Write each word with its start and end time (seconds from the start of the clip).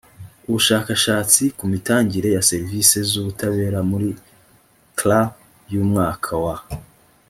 ubushakashatsi 0.47 1.43
ku 1.57 1.63
mitangire 1.71 2.29
ya 2.35 2.43
serivisi 2.49 2.95
z 3.09 3.11
ubutabera 3.21 3.79
muri 3.91 4.09
crc 4.99 5.31
y 5.71 5.73
umwaka 5.83 6.31
wa 6.45 6.57